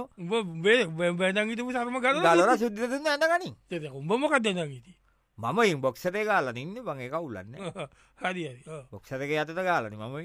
බැදගිතම 1.18 1.70
සරම 1.70 1.96
ගල 2.00 2.20
ගලර 2.22 2.50
සුද්දතුන්න 2.58 3.06
ඇඳ 3.06 3.24
ගනින් 3.32 3.54
උඹ 3.92 4.12
මොකක් 4.16 4.36
දෙනගීති 4.40 4.92
මම 5.38 5.58
ඉන් 5.64 5.80
බොක්ෂරය 5.80 6.24
ගාලන 6.24 6.56
ඉන්න 6.56 6.74
බඟ 6.78 7.08
කවුලන්න 7.10 7.54
හරි 8.22 8.44
බොක්ෂරක 8.90 9.30
අතත 9.38 9.54
ගාලන 9.60 9.94
මම 9.94 10.16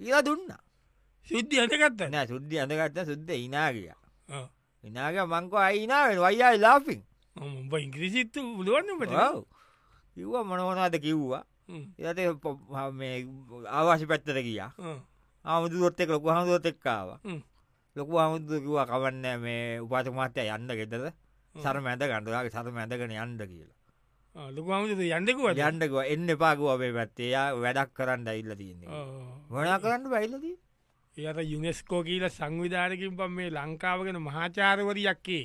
ඒලා 0.00 0.22
දුන්න. 0.22 0.48
සිද්ධ 1.26 1.58
අතකත්ත 1.58 2.00
නෑ 2.08 2.26
සුද්දි 2.26 2.56
අඳගත්ත 2.58 3.04
සුද්ද 3.06 3.28
ඉනාගිය 3.30 3.92
ඉනාග 4.84 5.16
මංකෝ 5.26 5.60
අයිනාවෙන් 5.60 6.18
වයියි 6.18 6.58
ලාපින් 6.58 7.00
උඹ 7.36 7.72
ඉංග්‍රීසිත්තු 7.76 8.40
බුදුවන්නට 8.56 9.14
කිව්ව 10.16 10.34
මොනවනාද 10.44 10.96
කිව්වා? 10.98 11.44
එත 12.00 12.18
ආවාශි 13.68 14.06
පැත්තර 14.06 14.38
ගියා 14.42 14.70
ආමුදුරොත් 15.44 16.00
එක 16.00 16.10
ලොකු 16.10 16.28
හමුදුරොත් 16.28 16.66
එක්කාව 16.66 17.08
ලොකු 17.96 18.14
හමුදුකිවා 18.18 18.86
කවන්න 18.86 19.26
මේ 19.40 19.80
උපාත 19.80 20.06
මාත්‍යය 20.12 20.48
යන්න 20.50 20.72
ගෙතද 20.72 20.94
සර 21.54 21.76
මැද 21.80 22.02
ගණඩුවගේ 22.02 22.50
සර 22.50 22.70
මැදගෙන 22.70 23.12
යන්ඩ 23.12 23.42
කියලා. 23.42 23.76
ලොකුහමුද 24.50 25.00
යන්ඩකුව 25.00 25.46
යන්ඩකුව 25.60 26.02
එන්න 26.06 26.28
පාගුව 26.38 26.68
අපේ 26.70 26.92
පැත්තේ. 26.92 27.30
වැඩක් 27.56 27.94
කරන්න 27.94 28.28
ඉල්ල 28.32 28.52
තියන්නේ. 28.54 28.88
මොනා 29.48 29.78
කරන්න 29.78 30.06
බයිල්ලදී 30.08 30.56
එයට 31.16 31.40
යුනෙස්කෝ 31.44 32.02
කියීල 32.02 32.28
සංවිධානකින් 32.28 33.16
පම් 33.16 33.32
මේ 33.32 33.50
ලංකාවගෙන 33.50 34.18
මහාචාරවරයක්කේ 34.20 35.44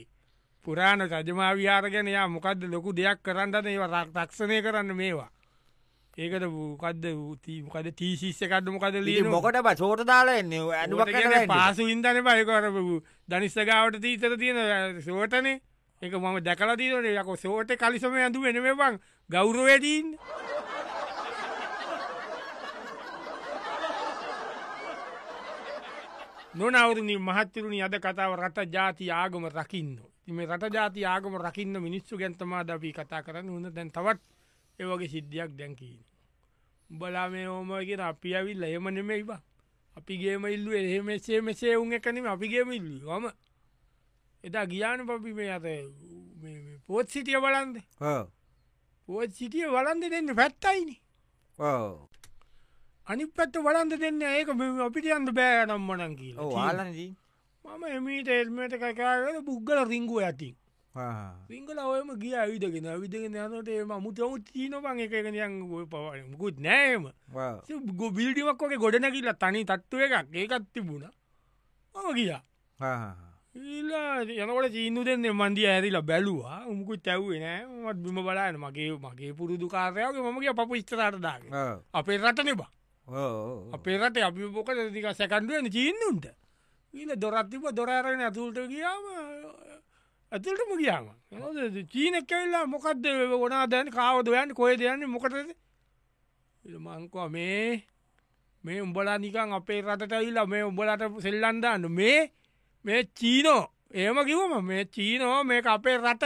පුරාණ 0.66 1.02
රජමාවිහාරගෙන 1.04 2.08
යා 2.08 2.28
මොකක්ද 2.28 2.68
ලොකු 2.68 2.94
දෙයක් 2.94 3.24
කරන්නට 3.24 3.66
ඒව 3.66 3.84
රක්ෂණය 3.88 4.62
කරන්න 4.62 4.96
මේවා 4.96 5.32
ඒකට 6.18 6.46
කද 6.80 7.06
මොකද 7.68 7.88
තීසිස්ස 8.00 8.40
කඩ 8.42 8.72
මොකද 8.72 8.98
ලිය 9.04 9.22
මොකට 9.28 9.62
බ 9.62 9.76
සෝට 9.76 10.04
දාලා 10.08 10.40
එන්න? 10.40 10.54
ඇඩුවක් 10.82 11.12
පාසු 11.48 11.88
ඉන්දන 11.92 12.22
බයකර 12.28 12.68
දනිස්සගාවට 13.30 14.00
තීතර 14.02 14.38
තියෙන 14.40 15.02
සෝටනේ 15.04 15.60
එක 16.02 16.14
මම 16.14 16.38
දැකල 16.44 16.72
දීනට 16.80 17.12
යක 17.12 17.32
සෝට 17.42 17.76
කලිසම 17.82 18.16
ඇඳු 18.16 18.42
වෙන 18.42 18.62
බං 18.64 19.00
ගෞරවැදීන් 19.30 20.16
නොනවරනි 26.56 27.18
මහත්තරුණි 27.20 27.82
අද 27.84 27.96
කතාව 28.00 28.38
රට 28.40 28.72
ජාති 28.72 29.12
ආගම 29.12 29.50
රකින්න. 29.50 30.00
තිම 30.26 30.40
රට 30.42 30.72
ජාති 30.74 31.04
ආගම 31.06 31.36
රකින්න 31.38 31.82
මිනිස්සු 31.82 32.18
ගැන්තමා 32.18 32.64
දපී 32.64 32.94
කතා 32.94 33.22
කරන්න. 33.22 33.50
උන්න 33.50 33.76
දැන් 33.76 33.92
තවත් 33.92 34.35
ඒවගේ 34.80 35.10
සිද්ධියක් 35.14 35.52
දැන්කීන. 35.60 36.04
බලා 36.90 37.30
මේ 37.30 37.48
ඕමගෙන 37.48 38.00
අපි 38.00 38.36
ඇවිල්ල 38.36 38.64
එම 38.64 38.88
නෙමෙයිබා 38.98 39.42
අපිගේම 39.98 40.46
ඉල්ලු 40.56 40.72
එහෙමසේ 40.74 41.42
මෙසේ 41.42 41.76
උන් 41.78 41.94
එකනීම 41.98 42.28
අපිගේම 42.28 42.72
ඉල්ලු 42.72 43.20
ම 43.20 43.26
එදා 44.44 44.66
ගියාන 44.72 45.06
පපි 45.08 45.34
මේ 45.34 45.52
අත 45.58 45.66
පෝත් 46.88 47.08
සිටිය 47.10 47.40
බලන්ද? 47.44 47.78
පෝත් 49.08 49.32
සිටිය 49.38 49.66
වලන්ද 49.76 50.04
දෙන්න 50.14 50.36
පැත්තයිනි. 50.40 50.96
අනි 53.08 53.26
පැත්ත 53.38 53.56
වලන්ද 53.68 53.94
දෙන්න 54.04 54.22
ඒක 54.22 54.50
අපිට 54.88 55.08
අන්ද 55.18 55.30
බෑ 55.40 55.66
නම්මනන් 55.66 56.14
කියල. 56.20 56.36
වාලනදී 56.58 57.12
මම 57.66 57.84
එමීට 57.98 58.28
එල්මට 58.28 58.78
කකාර 58.84 59.42
බුග්ගල 59.48 59.80
රිංගුව 59.90 60.22
ඇති 60.22 60.50
සිංගල 61.48 61.80
ඔයම 61.82 62.10
ගිය 62.18 62.36
ඇවිදගෙන 62.36 62.88
විදගෙන 62.98 63.36
යනට 63.36 63.70
ඒම 63.70 63.92
මුතවු 64.00 64.40
චීන 64.46 64.76
බං 64.80 65.00
එකගෙනයන් 65.02 65.60
පවකුත් 65.86 66.60
නෑම 66.60 67.12
බිල්ඩිමක් 68.14 68.62
වගේ 68.62 68.80
ගොඩනැකිල්ල 68.80 69.32
තනි 69.36 69.66
තත්ත්ව 69.66 70.02
එකක් 70.08 70.36
ඒකත් 70.36 70.68
තිබුණ 70.74 71.08
මම 71.96 72.08
ගියා 72.14 72.42
ඊලා 73.56 74.24
යනකොට 74.24 74.72
චීනු 74.72 75.04
දෙන්න 75.04 75.28
මන්දිය 75.32 75.68
ඇරිලා 75.68 76.02
බැලවා 76.02 76.64
උමුකුත් 76.66 77.04
තැව්වේ 77.04 77.40
නෑ 77.40 77.62
මත් 77.84 77.98
බිම 77.98 78.18
බලාන 78.22 78.58
මගේ 78.58 78.92
මගේ 78.98 79.34
පුරුදු 79.34 79.68
කාරයගේ 79.68 80.32
මගේ 80.32 80.54
පපු 80.54 80.76
ස්තරට 80.78 81.20
දාග 81.20 81.44
අපේ 81.94 82.18
රට 82.18 82.40
නෙබා 82.42 82.72
අපේ 83.74 83.98
රට 83.98 84.18
අපි 84.22 84.50
පොක 84.50 84.70
දික 84.92 85.08
සැකන්ඩුවන 85.14 85.68
චීන්නුන්ට 85.70 86.26
ඊල 86.94 87.12
දොරත්තිප 87.16 87.64
දොරාරෙන 87.72 88.22
ඇතුළට 88.22 88.68
ගියාම 88.68 89.04
ඇතුළටම 90.36 90.72
ගියාම 90.80 91.06
චීනෙක් 91.92 92.26
කැල්ලා 92.30 92.66
මොකක්ද 92.74 93.06
ගොනා 93.42 93.66
දැන් 93.68 93.90
කාව 93.98 94.18
දයන්න 94.28 94.54
කොය 94.54 94.74
දෙයන්නේ 94.78 95.14
මොකටද? 95.16 95.50
මංකවා 96.86 97.30
මේ 97.30 97.84
මේ 98.64 98.82
උඹලා 98.82 99.18
නිකන් 99.18 99.54
අපේ 99.60 99.82
රටට 99.82 100.28
ඉල්ලා 100.30 100.46
මේ 100.46 100.64
උඹලට 100.70 101.22
සෙල්ලන්දාන්න 101.26 101.86
මේ 101.92 102.20
මේ 102.86 103.02
චීනෝ. 103.20 103.64
ඒම 103.94 104.18
කිවම 104.28 104.54
මේ 104.70 104.84
චීනෝ 104.96 105.44
මේ 105.44 105.62
අපේ 105.76 105.98
රට. 105.98 106.26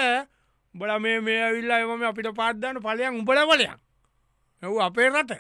බල 0.75 0.91
මේ 0.99 1.19
මේ 1.21 1.39
ඇවිල්ලා 1.43 1.79
එම 1.83 2.03
අපිට 2.03 2.29
පාද්දාන 2.41 2.81
පලයන් 2.85 3.19
උඹල 3.19 3.39
බලයක් 3.49 3.77
ඇව 4.63 4.75
අපේ 4.87 5.09
රට. 5.09 5.33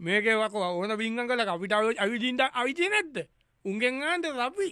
මේකවක 0.00 0.54
ඕන 0.54 0.96
බිංග 0.96 1.18
කල 1.28 1.40
අපිට 1.48 1.72
අවිදින්ට 1.72 2.42
අවිචි 2.52 2.88
නැත්ද 2.88 3.16
උන්ගෙන් 3.64 4.02
ආන්ට 4.02 4.26
රපි 4.30 4.68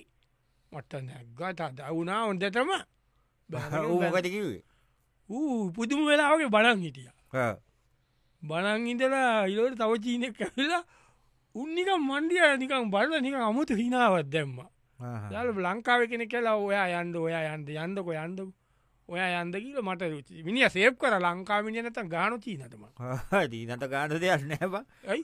මට 0.72 0.92
නැග්ගත 1.06 1.60
දවුනා 1.76 2.26
ඔොන්ටතම 2.28 2.70
ඕකටකිවේ 3.50 4.62
ඌ 5.30 5.70
පුදුම 5.72 6.06
වෙලාවගේ 6.06 6.50
බලන් 6.50 6.78
හිටිය. 6.78 7.08
බලන් 8.42 8.86
ඉඳලා 8.86 9.46
ඉලෝට 9.46 9.78
තව 9.78 9.92
චීනෙක් 10.00 10.40
ඇවිලා 10.40 10.82
උන්නික 11.54 11.88
මණ්ඩිය 12.00 12.56
නිකම් 12.58 12.90
බලල 12.90 13.20
නික 13.20 13.34
අමුතු 13.36 13.74
හිනාවත් 13.74 14.28
දැම්ම. 14.28 14.58
යාල 15.32 15.48
ලංකාව 15.56 16.04
කෙන 16.08 16.28
කියලා 16.28 16.56
ඔයා 16.58 17.00
යන්ද 17.00 17.16
ඔයා 17.16 17.54
යන්ද 17.54 17.68
යන්දකො 17.70 18.12
යන්ද 18.16 18.40
ඔයා 19.08 19.42
යන්දකිල 19.42 19.80
මට 19.82 20.02
මිනි 20.44 20.68
සේප් 20.68 20.94
කර. 20.98 21.16
ලංකාමිනි 21.18 21.82
නැත 21.82 21.98
ගානු 22.08 22.36
චීනතම 22.38 22.84
දීනට 23.50 23.84
ගාන 23.88 24.14
දෙයක් 24.20 24.44
නෑබ 24.44 24.74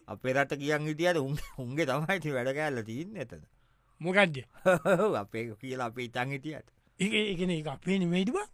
අපේ 0.07 0.33
රට 0.35 0.59
කියන් 0.59 0.89
හිටියට 0.89 1.19
උන් 1.19 1.37
උන්ගේ 1.59 1.87
තමයිති 1.87 2.33
වැඩ 2.33 2.53
කෑල්ල 2.55 2.83
තිීන්න 2.83 3.17
ඇතද 3.17 3.45
මොකක්ද 4.01 4.37
අපේ 5.23 5.45
කියලා 5.57 5.87
අපේ 5.87 6.05
ඉතන් 6.05 6.31
හිටියට 6.31 6.69
ඒක 7.01 7.13
ඒකන 7.15 7.51
එක 7.51 7.69
අපේ 7.69 7.99
නෙමෙයිද 7.99 8.31
බං 8.31 8.47